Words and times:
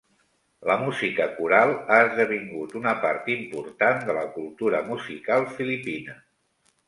La 0.69 0.75
musica 0.83 1.25
coral 1.33 1.73
ha 1.73 1.99
esdevingut 2.05 2.73
una 2.79 2.95
part 3.03 3.29
important 3.35 4.01
de 4.07 4.15
la 4.21 4.25
cultura 4.39 4.81
musical 4.89 5.45
filipina. 5.59 6.17